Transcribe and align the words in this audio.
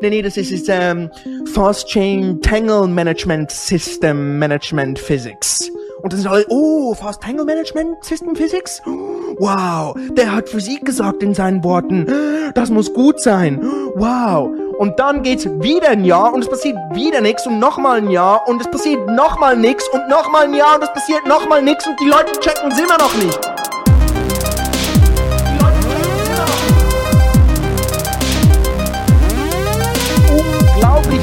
Nee, 0.00 0.10
nee, 0.10 0.22
das 0.22 0.36
ist, 0.36 0.50
ist 0.50 0.68
ähm, 0.68 1.10
Fast 1.52 1.88
Chain 1.88 2.40
Tangle 2.42 2.86
Management 2.86 3.50
System 3.50 4.38
Management 4.38 4.98
Physics. 4.98 5.70
Und 6.02 6.12
das 6.12 6.20
ist 6.20 6.26
alle, 6.26 6.44
oh, 6.50 6.94
Fast 6.94 7.22
Tangle 7.22 7.44
Management 7.44 8.04
System 8.04 8.36
Physics? 8.36 8.82
Wow, 9.38 9.96
der 10.12 10.34
hat 10.34 10.48
Physik 10.48 10.84
gesagt 10.84 11.22
in 11.22 11.34
seinen 11.34 11.64
Worten. 11.64 12.06
Das 12.54 12.70
muss 12.70 12.92
gut 12.92 13.20
sein. 13.20 13.60
Wow. 13.94 14.50
Und 14.78 14.98
dann 14.98 15.22
geht's 15.22 15.46
wieder 15.46 15.88
ein 15.88 16.04
Jahr 16.04 16.34
und 16.34 16.42
es 16.42 16.48
passiert 16.48 16.76
wieder 16.92 17.22
nichts 17.22 17.46
und 17.46 17.58
nochmal 17.58 17.98
ein 17.98 18.10
Jahr 18.10 18.46
und 18.46 18.60
es 18.60 18.70
passiert 18.70 19.08
nochmal 19.08 19.56
nichts 19.56 19.88
und 19.88 20.06
nochmal 20.08 20.44
ein 20.44 20.54
Jahr 20.54 20.76
und 20.76 20.84
es 20.84 20.92
passiert 20.92 21.26
nochmal 21.26 21.62
nichts 21.62 21.86
und 21.86 21.98
die 21.98 22.08
Leute 22.08 22.38
checken 22.40 22.70
es 22.70 22.78
immer 22.78 22.98
noch 22.98 23.14
nicht. 23.16 23.55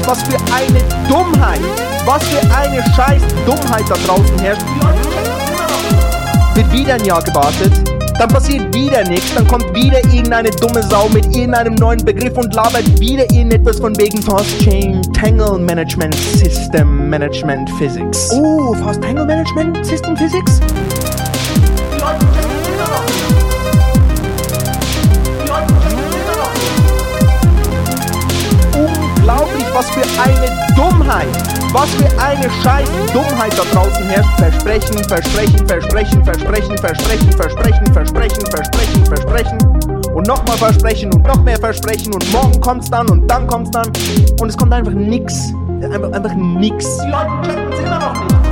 Was 0.06 0.22
für 0.22 0.36
eine 0.52 0.80
Dummheit, 1.08 1.60
was 2.04 2.22
für 2.24 2.40
eine 2.54 2.82
scheiß 2.94 3.22
Dummheit 3.46 3.84
da 3.88 3.94
draußen 4.06 4.38
herrscht. 4.38 4.64
Wird 6.54 6.72
wieder 6.72 6.94
ein 6.94 7.04
Jahr 7.04 7.22
gewartet, 7.22 7.72
dann 8.18 8.28
passiert 8.28 8.74
wieder 8.74 9.02
nichts, 9.08 9.34
dann 9.34 9.46
kommt 9.48 9.74
wieder 9.74 9.98
irgendeine 10.04 10.50
dumme 10.50 10.82
Sau 10.82 11.08
mit 11.08 11.24
irgendeinem 11.34 11.74
neuen 11.74 12.04
Begriff 12.04 12.36
und 12.36 12.54
labert 12.54 13.00
wieder 13.00 13.24
irgendetwas 13.30 13.80
von 13.80 13.96
wegen 13.98 14.22
Fast 14.22 14.58
Chain 14.60 15.02
Tangle 15.14 15.58
Management 15.58 16.14
System 16.14 17.08
Management 17.08 17.70
Physics. 17.70 18.30
Oh, 18.32 18.74
Fast 18.74 19.02
Tangle 19.02 19.24
Management 19.24 19.84
System 19.84 20.16
Physics? 20.16 20.60
Die 20.60 22.00
Leute 22.00 22.26
checken 22.34 22.50
es 22.62 22.68
immer 22.68 22.88
noch 22.88 23.13
was 29.84 29.90
für 29.90 30.22
eine 30.22 30.74
Dummheit, 30.74 31.28
was 31.72 31.90
für 31.90 32.08
eine 32.20 32.50
scheiß 32.62 32.88
Dummheit 33.12 33.52
da 33.58 33.64
draußen 33.72 34.04
herrscht. 34.06 34.38
Versprechen, 34.38 35.04
versprechen, 35.04 35.66
versprechen, 35.66 36.24
versprechen, 36.24 36.78
versprechen, 36.78 37.32
versprechen, 37.32 37.92
versprechen, 37.92 38.46
versprechen, 38.46 39.06
versprechen. 39.06 39.58
Und 40.14 40.26
nochmal 40.26 40.56
versprechen 40.56 41.12
und 41.12 41.26
noch 41.26 41.42
mehr 41.42 41.58
versprechen 41.58 42.14
und 42.14 42.32
morgen 42.32 42.60
kommt's 42.60 42.88
dann 42.88 43.08
und 43.08 43.28
dann 43.28 43.46
kommt's 43.46 43.70
dann. 43.72 43.88
Und 44.40 44.48
es 44.48 44.56
kommt 44.56 44.72
einfach 44.72 44.92
nix. 44.92 45.52
Einfach, 45.82 46.12
einfach 46.12 46.34
nix. 46.34 46.98
Die 46.98 47.08
Leute 47.08 47.48
checken 47.48 47.72
es 47.72 47.78
immer 47.80 47.98
noch 47.98 48.24
nicht. 48.24 48.43